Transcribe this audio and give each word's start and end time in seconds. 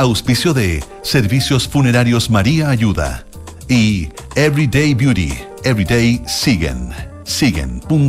Auspicio 0.00 0.54
de 0.54 0.82
Servicios 1.02 1.68
Funerarios 1.68 2.30
María 2.30 2.70
Ayuda 2.70 3.26
y 3.68 4.08
Everyday 4.34 4.94
Beauty, 4.94 5.34
Everyday 5.62 6.22
Siguen, 6.26 6.88
siguen.cl. 7.24 8.06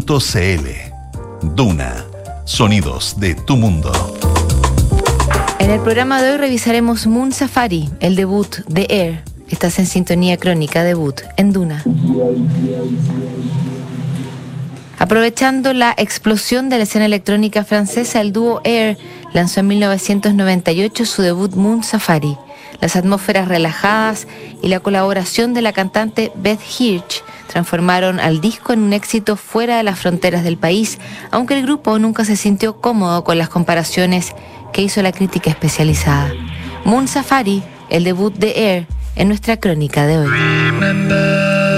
Duna, 1.54 2.06
sonidos 2.46 3.20
de 3.20 3.36
tu 3.36 3.58
mundo. 3.58 3.92
En 5.60 5.70
el 5.70 5.82
programa 5.82 6.22
de 6.22 6.32
hoy 6.32 6.38
revisaremos 6.38 7.08
Moon 7.08 7.34
Safari, 7.34 7.90
el 8.00 8.16
debut 8.16 8.56
de 8.70 8.88
Air. 8.90 9.24
Estás 9.50 9.78
en 9.78 9.86
sintonía 9.86 10.38
crónica 10.38 10.86
debut 10.86 11.20
en 11.36 11.52
Duna. 11.52 11.84
Aprovechando 14.98 15.74
la 15.74 15.94
explosión 15.98 16.70
de 16.70 16.78
la 16.78 16.84
escena 16.84 17.06
electrónica 17.06 17.66
francesa, 17.66 18.22
el 18.22 18.32
dúo 18.32 18.62
Air 18.64 18.98
lanzó 19.34 19.60
en 19.62 19.68
1998 19.68 21.06
su 21.06 21.22
debut 21.22 21.56
Moon 21.56 21.84
Safari. 21.84 22.38
Las 22.80 22.96
atmósferas 22.96 23.48
relajadas 23.48 24.28
y 24.62 24.68
la 24.68 24.80
colaboración 24.80 25.54
de 25.54 25.62
la 25.62 25.74
cantante 25.74 26.32
Beth 26.36 26.62
Hirsch 26.80 27.24
transformaron 27.48 28.20
al 28.20 28.42
disco 28.42 28.74
en 28.74 28.82
un 28.82 28.94
éxito 28.94 29.36
fuera 29.36 29.78
de 29.78 29.84
las 29.84 30.00
fronteras 30.00 30.44
del 30.44 30.58
país, 30.58 30.98
aunque 31.32 31.58
el 31.58 31.64
grupo 31.64 32.00
nunca 32.00 32.26
se 32.26 32.38
sintió 32.38 32.80
cómodo 32.80 33.24
con 33.24 33.38
las 33.38 33.50
comparaciones 33.50 34.34
que 34.74 34.82
hizo 34.82 35.02
la 35.02 35.12
crítica 35.12 35.50
especializada. 35.50 36.32
Moon 36.86 37.08
Safari, 37.08 37.62
el 37.90 38.04
debut 38.04 38.34
de 38.34 38.76
Air, 38.76 38.88
en 39.16 39.28
nuestra 39.28 39.58
crónica 39.58 40.08
de 40.08 40.18
hoy. 40.18 41.71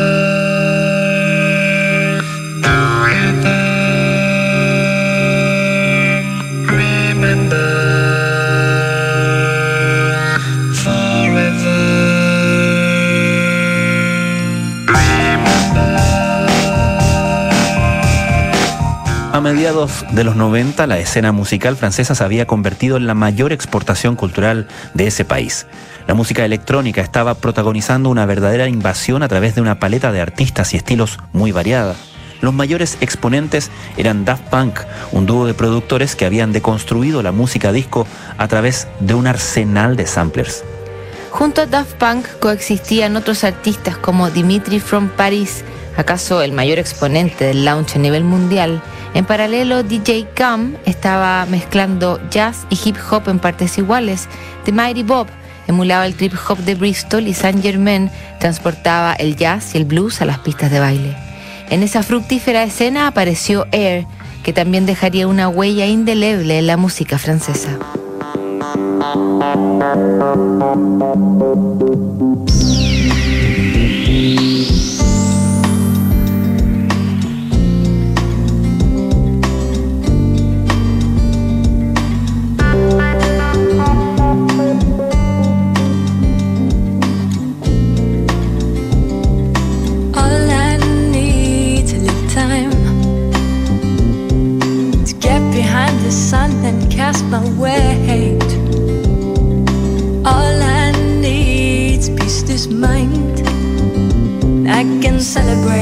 A 19.34 19.42
mediados 19.42 20.06
de 20.12 20.24
los 20.24 20.36
90, 20.36 20.86
la 20.86 21.00
escena 21.00 21.32
musical 21.32 21.76
francesa 21.76 22.14
se 22.14 22.24
había 22.24 22.46
convertido 22.46 22.98
en 22.98 23.08
la 23.08 23.16
mayor 23.16 23.52
exportación 23.52 24.16
cultural 24.16 24.68
de 24.94 25.08
ese 25.08 25.26
país. 25.26 25.66
La 26.06 26.14
música 26.14 26.46
electrónica 26.46 27.02
estaba 27.02 27.34
protagonizando 27.34 28.12
una 28.12 28.28
verdadera 28.28 28.68
invasión 28.68 29.24
a 29.24 29.28
través 29.28 29.56
de 29.56 29.62
una 29.62 29.80
paleta 29.80 30.12
de 30.12 30.22
artistas 30.22 30.76
y 30.76 30.78
estilos 30.78 31.18
muy 31.32 31.52
variada. 31.52 31.96
Los 32.42 32.54
mayores 32.54 33.00
exponentes 33.02 33.72
eran 33.98 34.24
Daft 34.24 34.50
Punk, 34.52 34.82
un 35.12 35.26
dúo 35.26 35.48
de 35.48 35.56
productores 35.56 36.16
que 36.16 36.28
habían 36.28 36.52
deconstruido 36.52 37.24
la 37.24 37.32
música 37.32 37.72
disco 37.72 38.06
a 38.38 38.48
través 38.48 38.88
de 39.00 39.16
un 39.16 39.26
arsenal 39.26 39.96
de 39.96 40.06
samplers. 40.06 40.64
Junto 41.32 41.62
a 41.62 41.66
Daft 41.66 41.96
Punk 41.96 42.28
coexistían 42.40 43.16
otros 43.16 43.44
artistas 43.44 43.98
como 43.98 44.30
Dimitri 44.30 44.80
from 44.80 45.10
Paris, 45.10 45.64
acaso 45.98 46.44
el 46.44 46.52
mayor 46.52 46.78
exponente 46.78 47.46
del 47.46 47.66
lounge 47.66 47.96
a 47.96 48.00
nivel 48.00 48.24
mundial, 48.24 48.84
en 49.14 49.26
paralelo, 49.26 49.84
DJ 49.84 50.28
Cam 50.34 50.76
estaba 50.86 51.46
mezclando 51.46 52.20
jazz 52.32 52.66
y 52.70 52.80
hip 52.84 52.98
hop 53.12 53.30
en 53.30 53.40
partes 53.40 53.78
iguales. 53.78 54.28
The 54.66 54.72
Mighty 54.72 55.04
Bob 55.04 55.28
emulaba 55.68 56.06
el 56.06 56.16
trip 56.16 56.34
hop 56.48 56.58
de 56.60 56.76
Bristol 56.76 57.28
y 57.28 57.34
Saint 57.34 57.62
Germain 57.62 58.10
transportaba 58.40 59.14
el 59.14 59.36
jazz 59.36 59.76
y 59.76 59.78
el 59.78 59.86
blues 59.86 60.22
a 60.22 60.26
las 60.26 60.40
pistas 60.40 60.72
de 60.72 60.80
baile. 60.80 61.16
En 61.70 61.84
esa 61.84 62.04
fructífera 62.04 62.64
escena 62.64 63.08
apareció 63.08 63.68
Air, 63.72 64.06
que 64.44 64.52
también 64.52 64.86
dejaría 64.86 65.28
una 65.28 65.48
huella 65.48 65.86
indeleble 65.86 66.58
en 66.58 66.68
la 66.68 66.78
música 66.78 67.18
francesa. 67.18 67.78
Cast 97.04 97.26
my 97.26 97.44
weight. 97.60 98.50
All 100.26 100.62
I 100.62 100.92
need's 101.20 102.10
peace, 102.10 102.44
this 102.44 102.68
mind. 102.68 103.40
I 104.68 104.84
can 105.02 105.20
celebrate. 105.20 105.74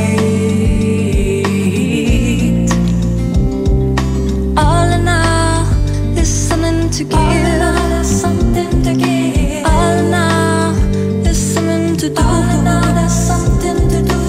All 4.58 4.90
in 4.98 5.08
all, 5.08 5.66
there's 6.16 6.34
something 6.50 6.90
to 6.90 7.04
give. 7.04 7.20
All 7.20 7.46
in 7.54 7.62
all, 7.62 7.90
there's 7.90 8.08
something 8.08 8.72
to 8.84 8.94
give. 8.94 9.66
All 9.66 9.98
in 10.04 10.14
all, 10.14 10.74
there's 11.24 11.44
something 11.56 11.98
to 11.98 12.10
do. 12.10 12.22
All 12.22 12.50
in 12.56 12.68
all, 12.68 12.94
there's 12.98 13.20
something 13.32 13.80
to 13.94 14.00
do. 14.12 14.20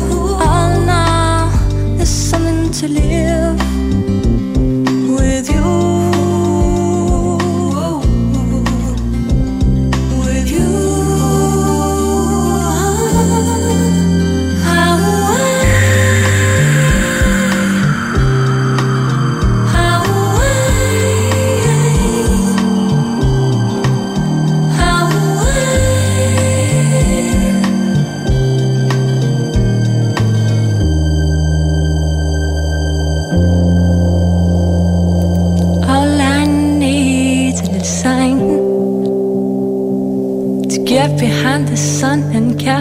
All 0.48 0.70
in 0.82 0.88
all, 0.88 1.50
there's 1.96 2.16
something 2.30 2.70
to 2.72 2.88
live. 2.88 3.21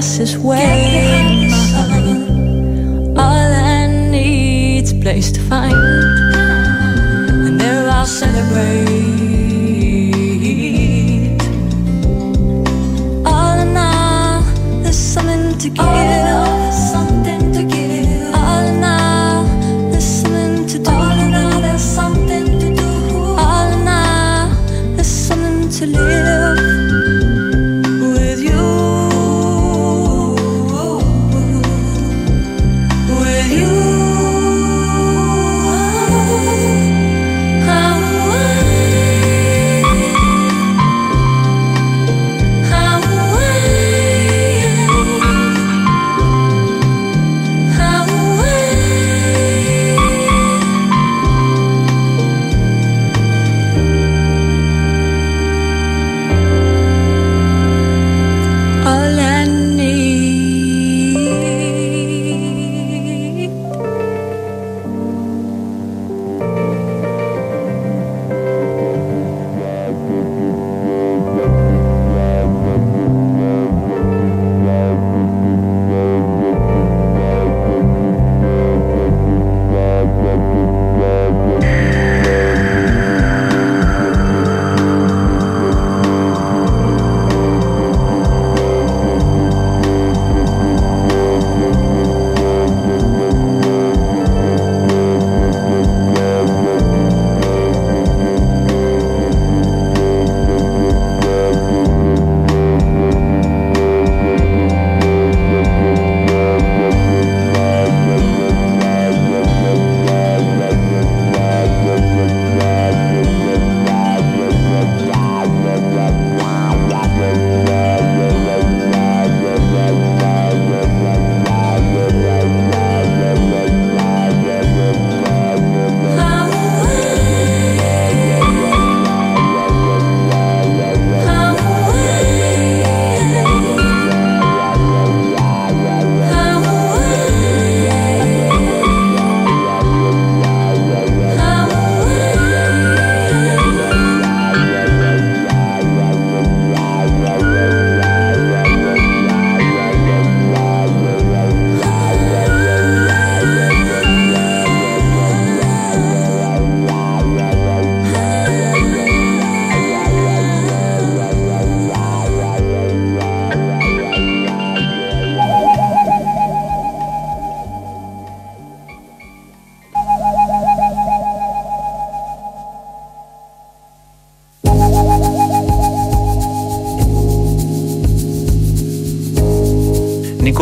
His 0.01 0.37
way. 0.37 1.47
All 3.15 3.51
I 3.77 3.87
need's 4.09 4.91
a 4.91 4.95
place 4.95 5.31
to 5.31 5.39
find, 5.41 5.73
and 7.45 7.59
there 7.61 7.87
I'll 7.87 8.05
celebrate. 8.05 8.87
All 13.25 13.59
in 13.59 13.77
all, 13.77 14.41
there's 14.81 14.97
something 14.97 15.57
to 15.59 15.69
give. 15.69 16.50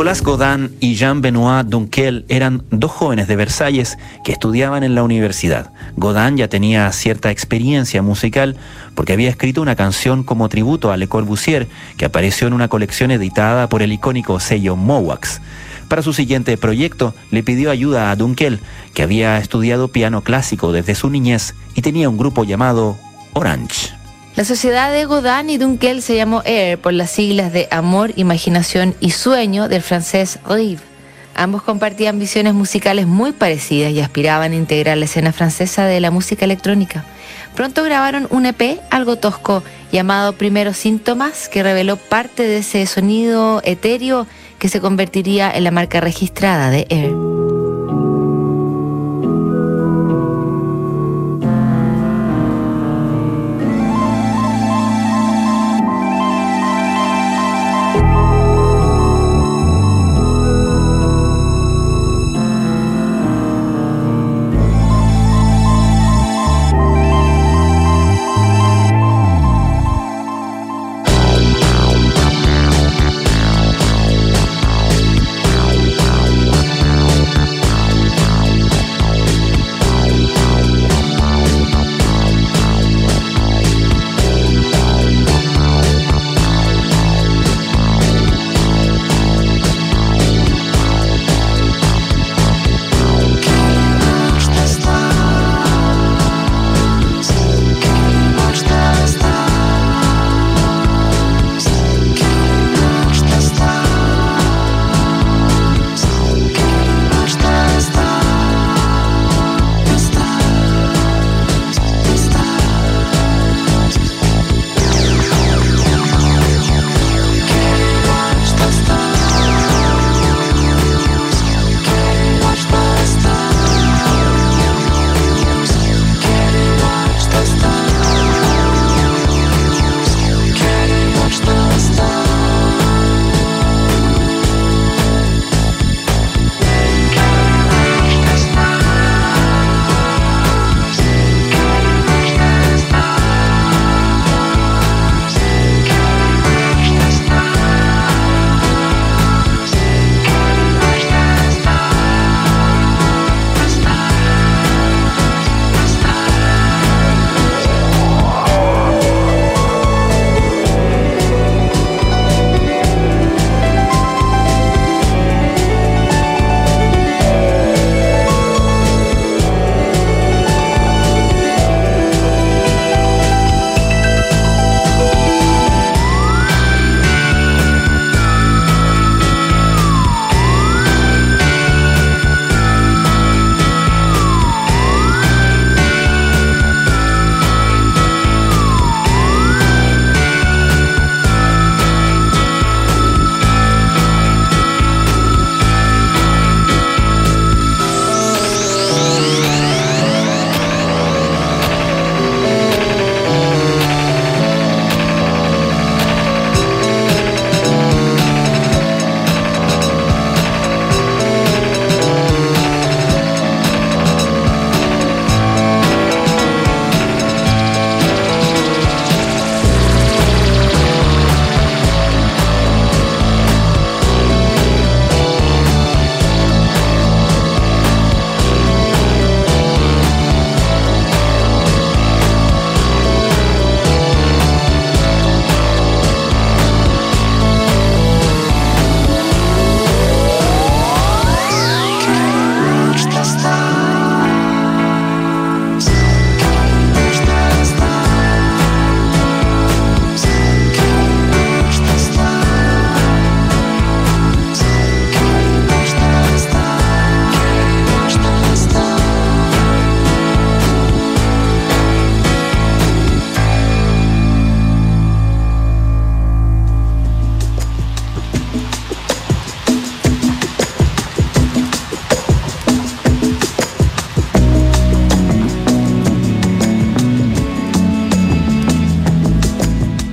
Nicolas 0.09 0.23
Godin 0.23 0.75
y 0.79 0.95
Jean-Benoît 0.95 1.65
Dunkel 1.65 2.25
eran 2.29 2.63
dos 2.71 2.89
jóvenes 2.89 3.27
de 3.27 3.35
Versalles 3.35 3.99
que 4.23 4.31
estudiaban 4.31 4.81
en 4.83 4.95
la 4.95 5.03
universidad. 5.03 5.71
Godin 5.97 6.35
ya 6.35 6.47
tenía 6.47 6.91
cierta 6.91 7.29
experiencia 7.29 8.01
musical 8.01 8.57
porque 8.95 9.13
había 9.13 9.29
escrito 9.29 9.61
una 9.61 9.75
canción 9.75 10.23
como 10.23 10.49
tributo 10.49 10.91
a 10.91 10.97
Le 10.97 11.07
Corbusier 11.07 11.67
que 11.95 12.05
apareció 12.05 12.47
en 12.47 12.53
una 12.53 12.69
colección 12.69 13.11
editada 13.11 13.69
por 13.69 13.83
el 13.83 13.93
icónico 13.93 14.39
sello 14.39 14.75
Mowax. 14.75 15.41
Para 15.89 16.01
su 16.01 16.11
siguiente 16.11 16.57
proyecto 16.57 17.13
le 17.29 17.43
pidió 17.43 17.69
ayuda 17.69 18.09
a 18.09 18.15
Dunkel, 18.15 18.61
que 18.95 19.03
había 19.03 19.37
estudiado 19.37 19.89
piano 19.89 20.23
clásico 20.23 20.71
desde 20.71 20.95
su 20.95 21.11
niñez 21.11 21.53
y 21.75 21.83
tenía 21.83 22.09
un 22.09 22.17
grupo 22.17 22.45
llamado 22.45 22.97
Orange. 23.33 23.98
La 24.35 24.45
sociedad 24.45 24.91
de 24.91 25.05
Godin 25.05 25.49
y 25.49 25.57
Dunkel 25.57 26.01
se 26.01 26.15
llamó 26.15 26.41
Air 26.45 26.77
por 26.77 26.93
las 26.93 27.11
siglas 27.11 27.51
de 27.51 27.67
Amor, 27.71 28.13
Imaginación 28.15 28.95
y 28.99 29.11
Sueño 29.11 29.67
del 29.67 29.81
francés 29.81 30.39
Rive. 30.47 30.81
Ambos 31.35 31.61
compartían 31.63 32.19
visiones 32.19 32.53
musicales 32.53 33.07
muy 33.07 33.31
parecidas 33.31 33.91
y 33.91 34.01
aspiraban 34.01 34.51
a 34.51 34.55
integrar 34.55 34.97
la 34.97 35.05
escena 35.05 35.31
francesa 35.31 35.85
de 35.85 35.99
la 35.99 36.11
música 36.11 36.45
electrónica. 36.45 37.05
Pronto 37.55 37.83
grabaron 37.83 38.27
un 38.29 38.45
EP 38.45 38.79
algo 38.89 39.17
tosco 39.17 39.63
llamado 39.91 40.33
Primeros 40.33 40.77
Síntomas 40.77 41.49
que 41.49 41.63
reveló 41.63 41.97
parte 41.97 42.43
de 42.43 42.57
ese 42.57 42.85
sonido 42.85 43.61
etéreo 43.63 44.27
que 44.59 44.69
se 44.69 44.81
convertiría 44.81 45.51
en 45.51 45.63
la 45.63 45.71
marca 45.71 46.01
registrada 46.01 46.69
de 46.69 46.85
Air. 46.89 47.38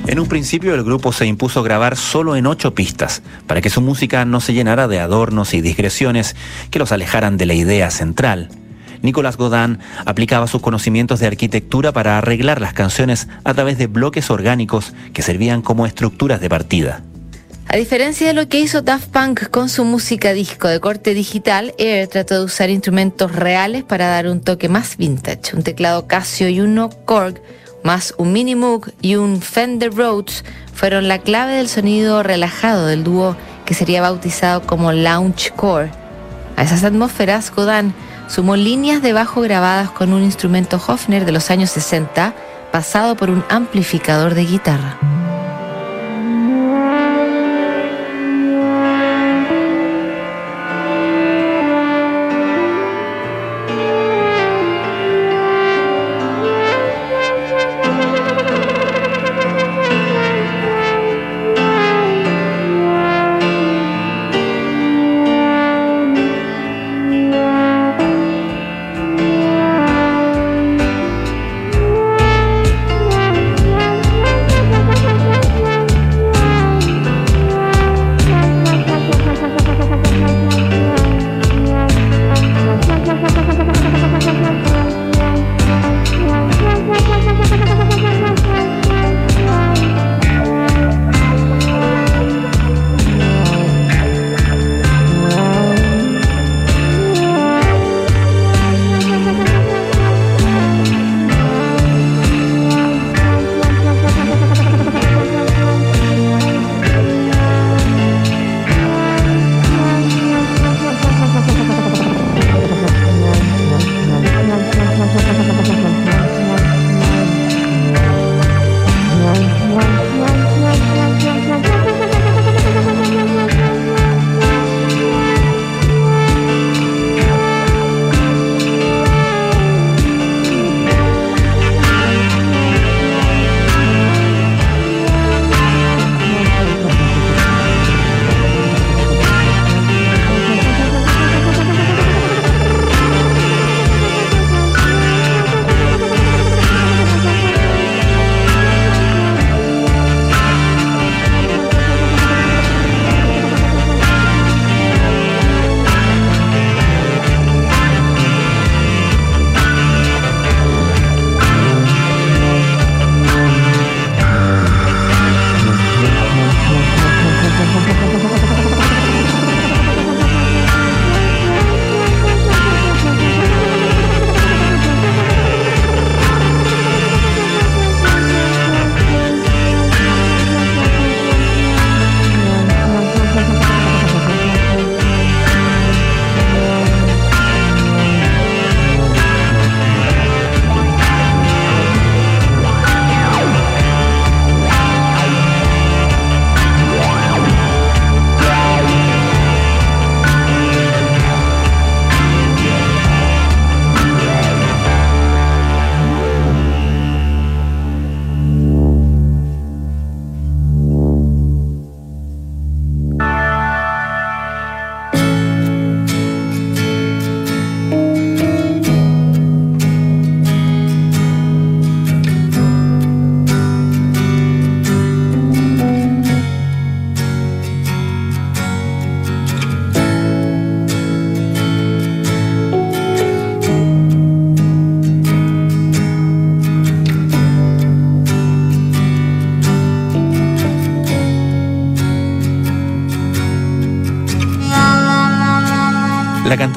En 0.06 0.20
un 0.20 0.28
principio 0.28 0.75
el 0.75 0.84
grupo 0.84 1.12
se 1.12 1.26
impuso 1.26 1.64
grabar 1.64 1.96
solo 1.96 2.36
en 2.36 2.46
ocho 2.46 2.75
pistas, 2.75 3.22
para 3.48 3.60
que 3.60 3.70
su 3.70 3.80
música 3.80 4.25
no 4.25 4.40
se 4.40 4.54
llenara 4.54 4.86
de 4.86 5.00
adornos 5.00 5.52
y 5.52 5.60
digresiones 5.60 6.36
que 6.70 6.78
los 6.78 6.92
alejaran 6.92 7.36
de 7.36 7.46
la 7.46 7.54
idea 7.54 7.90
central. 7.90 8.48
Nicolas 9.02 9.36
Godin 9.36 9.78
aplicaba 10.04 10.46
sus 10.46 10.62
conocimientos 10.62 11.18
de 11.18 11.26
arquitectura 11.26 11.92
para 11.92 12.18
arreglar 12.18 12.60
las 12.60 12.72
canciones 12.72 13.26
a 13.42 13.52
través 13.54 13.78
de 13.78 13.88
bloques 13.88 14.30
orgánicos 14.30 14.94
que 15.12 15.22
servían 15.22 15.60
como 15.60 15.86
estructuras 15.86 16.40
de 16.40 16.48
partida. 16.48 17.02
A 17.68 17.76
diferencia 17.76 18.28
de 18.28 18.32
lo 18.32 18.48
que 18.48 18.60
hizo 18.60 18.82
Daft 18.82 19.08
Punk 19.08 19.50
con 19.50 19.68
su 19.68 19.84
música 19.84 20.32
disco 20.32 20.68
de 20.68 20.78
corte 20.78 21.14
digital, 21.14 21.75
Air 21.78 22.06
trató 22.06 22.38
de 22.38 22.44
usar 22.44 22.70
instrumentos 22.70 23.34
reales 23.34 23.82
para 23.82 24.06
dar 24.06 24.28
un 24.28 24.40
toque 24.40 24.68
más 24.68 24.96
vintage. 24.96 25.56
Un 25.56 25.64
teclado 25.64 26.06
Casio 26.06 26.48
y 26.48 26.60
uno 26.60 26.90
Korg, 26.90 27.42
más 27.86 28.14
un 28.18 28.32
Mini 28.32 28.56
Moog 28.56 28.90
y 29.00 29.14
un 29.14 29.40
Fender 29.40 29.94
Rhodes 29.94 30.44
fueron 30.74 31.06
la 31.06 31.20
clave 31.20 31.54
del 31.54 31.68
sonido 31.68 32.24
relajado 32.24 32.86
del 32.86 33.04
dúo 33.04 33.36
que 33.64 33.74
sería 33.74 34.02
bautizado 34.02 34.62
como 34.62 34.90
Lounge 34.92 35.52
Core. 35.54 35.92
A 36.56 36.64
esas 36.64 36.82
atmósferas, 36.82 37.52
Godin 37.54 37.94
sumó 38.26 38.56
líneas 38.56 39.02
de 39.02 39.12
bajo 39.12 39.40
grabadas 39.40 39.90
con 39.90 40.12
un 40.12 40.24
instrumento 40.24 40.80
Hofner 40.84 41.24
de 41.24 41.32
los 41.32 41.50
años 41.50 41.70
60, 41.70 42.34
pasado 42.72 43.14
por 43.14 43.30
un 43.30 43.44
amplificador 43.48 44.34
de 44.34 44.44
guitarra. 44.44 44.98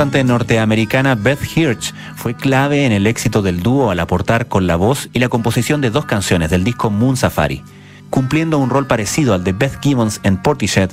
Norteamericana 0.10 1.14
Beth 1.14 1.40
Hirsch 1.56 1.94
fue 2.16 2.34
clave 2.34 2.86
en 2.86 2.92
el 2.92 3.06
éxito 3.06 3.42
del 3.42 3.62
dúo 3.62 3.92
al 3.92 4.00
aportar 4.00 4.48
con 4.48 4.66
la 4.66 4.76
voz 4.76 5.08
y 5.14 5.20
la 5.20 5.30
composición 5.30 5.82
de 5.82 5.92
dos 5.92 6.06
canciones 6.06 6.50
del 6.50 6.64
disco 6.64 6.90
Moon 6.90 7.16
Safari. 7.16 7.62
Cumpliendo 8.10 8.58
un 8.58 8.72
rol 8.72 8.88
parecido 8.88 9.34
al 9.34 9.44
de 9.44 9.54
Beth 9.54 9.80
Gibbons 9.82 10.20
en 10.24 10.38
Portishead, 10.38 10.90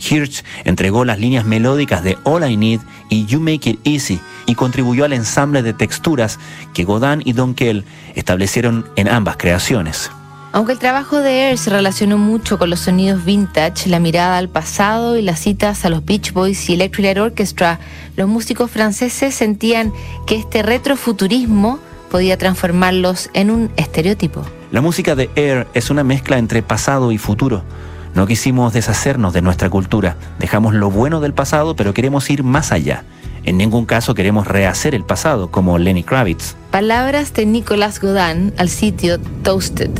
Hirsch 0.00 0.44
entregó 0.64 1.04
las 1.04 1.20
líneas 1.20 1.44
melódicas 1.44 2.02
de 2.02 2.18
All 2.24 2.48
I 2.48 2.56
Need 2.56 2.80
y 3.08 3.24
You 3.26 3.40
Make 3.40 3.70
It 3.70 3.80
Easy 3.84 4.20
y 4.46 4.56
contribuyó 4.56 5.04
al 5.04 5.12
ensamble 5.12 5.62
de 5.62 5.72
texturas 5.72 6.38
que 6.74 6.84
Godin 6.84 7.22
y 7.24 7.32
Don 7.32 7.54
Kell 7.54 7.84
establecieron 8.14 8.84
en 8.96 9.08
ambas 9.08 9.36
creaciones. 9.36 10.10
Aunque 10.56 10.72
el 10.72 10.78
trabajo 10.78 11.18
de 11.18 11.50
Air 11.50 11.58
se 11.58 11.68
relacionó 11.68 12.16
mucho 12.16 12.56
con 12.56 12.70
los 12.70 12.80
sonidos 12.80 13.26
vintage, 13.26 13.90
la 13.90 14.00
mirada 14.00 14.38
al 14.38 14.48
pasado 14.48 15.18
y 15.18 15.20
las 15.20 15.38
citas 15.40 15.84
a 15.84 15.90
los 15.90 16.02
Beach 16.02 16.32
Boys 16.32 16.70
y 16.70 16.72
Electric 16.72 17.04
Light 17.04 17.18
Orchestra, 17.18 17.78
los 18.16 18.26
músicos 18.26 18.70
franceses 18.70 19.34
sentían 19.34 19.92
que 20.26 20.36
este 20.36 20.62
retrofuturismo 20.62 21.78
podía 22.10 22.38
transformarlos 22.38 23.28
en 23.34 23.50
un 23.50 23.70
estereotipo. 23.76 24.46
La 24.72 24.80
música 24.80 25.14
de 25.14 25.28
Air 25.36 25.66
es 25.74 25.90
una 25.90 26.04
mezcla 26.04 26.38
entre 26.38 26.62
pasado 26.62 27.12
y 27.12 27.18
futuro. 27.18 27.62
No 28.14 28.26
quisimos 28.26 28.72
deshacernos 28.72 29.34
de 29.34 29.42
nuestra 29.42 29.68
cultura, 29.68 30.16
dejamos 30.38 30.72
lo 30.72 30.90
bueno 30.90 31.20
del 31.20 31.34
pasado, 31.34 31.76
pero 31.76 31.92
queremos 31.92 32.30
ir 32.30 32.44
más 32.44 32.72
allá. 32.72 33.04
En 33.44 33.58
ningún 33.58 33.84
caso 33.84 34.14
queremos 34.14 34.46
rehacer 34.46 34.94
el 34.94 35.04
pasado, 35.04 35.50
como 35.50 35.76
Lenny 35.76 36.02
Kravitz. 36.02 36.56
Palabras 36.70 37.34
de 37.34 37.44
Nicolas 37.44 38.00
Godin 38.00 38.54
al 38.56 38.70
sitio 38.70 39.20
Toasted. 39.42 39.90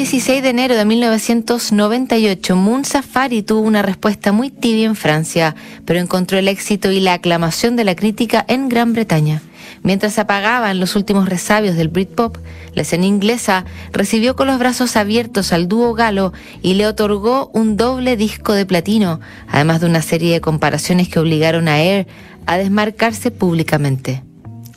16 0.00 0.42
de 0.42 0.48
enero 0.48 0.76
de 0.76 0.86
1998, 0.86 2.56
Moon 2.56 2.86
Safari 2.86 3.42
tuvo 3.42 3.60
una 3.60 3.82
respuesta 3.82 4.32
muy 4.32 4.48
tibia 4.48 4.86
en 4.86 4.96
Francia, 4.96 5.54
pero 5.84 6.00
encontró 6.00 6.38
el 6.38 6.48
éxito 6.48 6.90
y 6.90 7.00
la 7.00 7.12
aclamación 7.12 7.76
de 7.76 7.84
la 7.84 7.94
crítica 7.94 8.42
en 8.48 8.70
Gran 8.70 8.94
Bretaña. 8.94 9.42
Mientras 9.82 10.18
apagaban 10.18 10.80
los 10.80 10.96
últimos 10.96 11.28
resabios 11.28 11.76
del 11.76 11.88
Britpop, 11.88 12.38
la 12.72 12.80
escena 12.80 13.04
inglesa 13.04 13.66
recibió 13.92 14.36
con 14.36 14.46
los 14.46 14.58
brazos 14.58 14.96
abiertos 14.96 15.52
al 15.52 15.68
dúo 15.68 15.92
galo 15.92 16.32
y 16.62 16.74
le 16.74 16.86
otorgó 16.86 17.50
un 17.52 17.76
doble 17.76 18.16
disco 18.16 18.54
de 18.54 18.64
platino, 18.64 19.20
además 19.48 19.82
de 19.82 19.86
una 19.86 20.00
serie 20.00 20.32
de 20.32 20.40
comparaciones 20.40 21.10
que 21.10 21.18
obligaron 21.18 21.68
a 21.68 21.78
Air 21.78 22.06
a 22.46 22.56
desmarcarse 22.56 23.30
públicamente. 23.30 24.24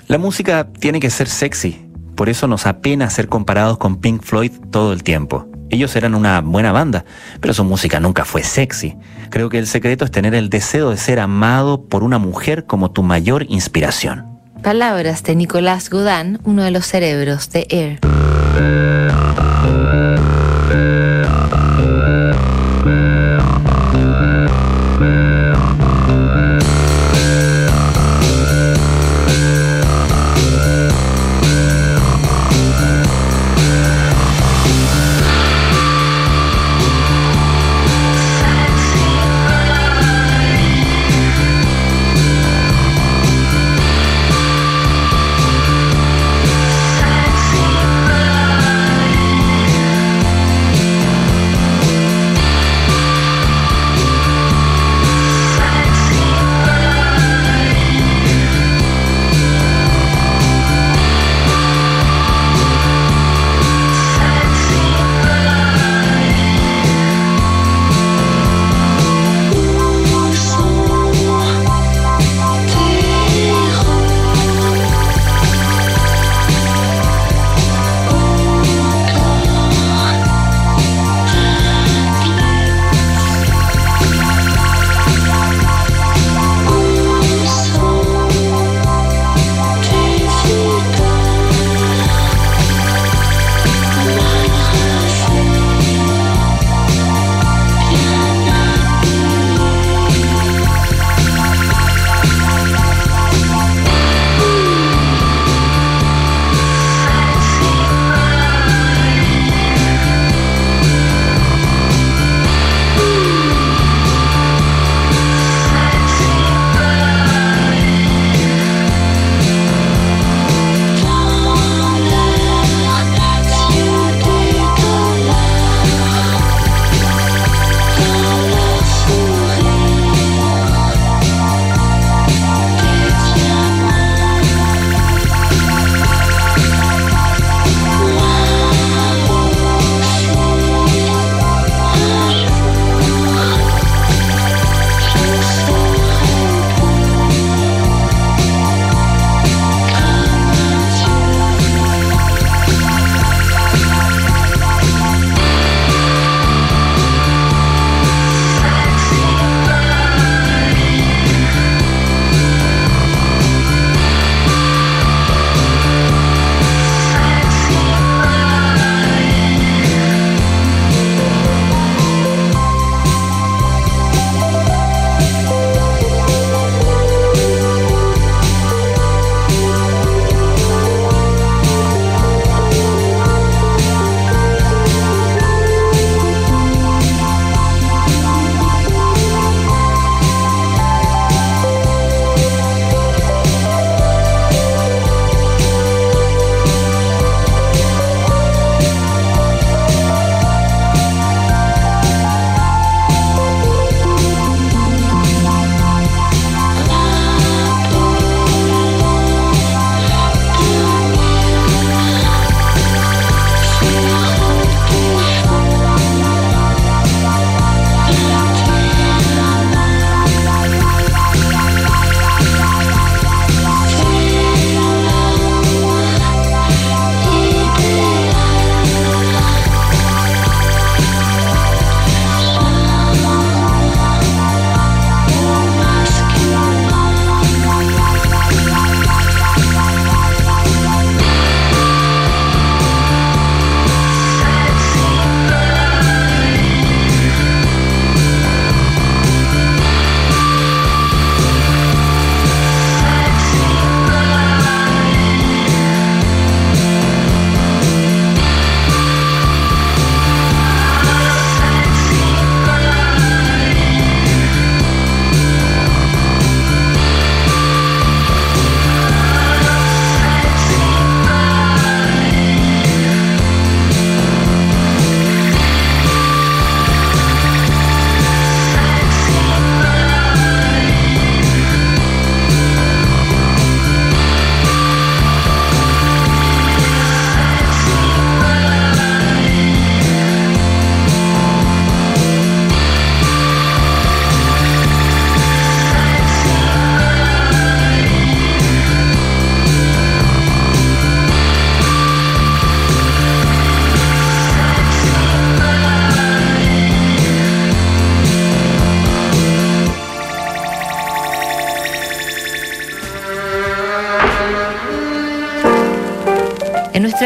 La 0.10 0.18
música 0.18 0.68
tiene 0.82 1.00
que 1.00 1.10
ser 1.10 1.30
sexy, 1.30 1.83
por 2.16 2.30
eso 2.30 2.48
nos 2.48 2.66
apena 2.66 3.10
ser 3.10 3.28
comparados 3.28 3.78
con 3.78 3.98
Pink 3.98 4.22
Floyd 4.24 4.52
todo 4.72 4.94
el 4.94 5.04
tiempo. 5.04 5.48
Ellos 5.70 5.96
eran 5.96 6.14
una 6.14 6.42
buena 6.42 6.72
banda, 6.72 7.04
pero 7.42 7.54
su 7.54 7.64
música 7.64 8.00
nunca 8.00 8.26
fue 8.26 8.44
sexy. 8.44 8.96
Creo 9.30 9.50
que 9.50 9.58
el 9.58 9.66
secreto 9.66 10.06
es 10.06 10.12
tener 10.12 10.36
el 10.36 10.50
deseo 10.50 10.92
de 10.92 10.98
ser 10.98 11.20
amado 11.20 11.86
por 11.86 12.04
una 12.04 12.20
mujer 12.20 12.66
como 12.66 12.92
tu 12.92 13.02
mayor 13.02 13.46
inspiración. 13.50 14.40
Palabras 14.62 15.24
de 15.24 15.36
Nicolás 15.36 15.90
Godin, 15.90 16.40
uno 16.44 16.64
de 16.64 16.72
los 16.72 16.86
cerebros 16.86 17.50
de 17.50 17.66
Air. 17.70 18.00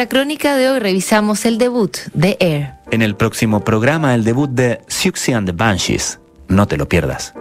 Nuestra 0.07 0.19
crónica 0.21 0.55
de 0.55 0.69
hoy 0.69 0.79
revisamos 0.79 1.45
el 1.45 1.57
debut 1.57 1.97
de 2.13 2.37
Air. 2.39 2.75
En 2.91 3.01
el 3.01 3.15
próximo 3.15 3.65
programa, 3.65 4.15
el 4.15 4.23
debut 4.23 4.49
de 4.49 4.79
Siouxsie 4.87 5.33
and 5.33 5.47
the 5.47 5.51
Banshees. 5.51 6.19
No 6.47 6.65
te 6.65 6.77
lo 6.77 6.87
pierdas. 6.87 7.33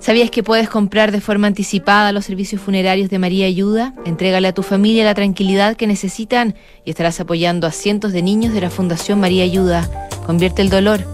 ¿Sabías 0.00 0.30
que 0.30 0.42
puedes 0.42 0.68
comprar 0.68 1.12
de 1.12 1.22
forma 1.22 1.46
anticipada 1.46 2.12
los 2.12 2.26
servicios 2.26 2.60
funerarios 2.60 3.08
de 3.08 3.18
María 3.18 3.46
Ayuda? 3.46 3.94
Entrégale 4.04 4.48
a 4.48 4.52
tu 4.52 4.62
familia 4.62 5.04
la 5.04 5.14
tranquilidad 5.14 5.76
que 5.76 5.86
necesitan 5.86 6.56
y 6.84 6.90
estarás 6.90 7.20
apoyando 7.20 7.66
a 7.66 7.70
cientos 7.70 8.12
de 8.12 8.22
niños 8.22 8.52
de 8.52 8.60
la 8.60 8.70
Fundación 8.70 9.18
María 9.18 9.44
Ayuda. 9.44 9.88
Convierte 10.26 10.60
el 10.60 10.68
dolor 10.68 11.06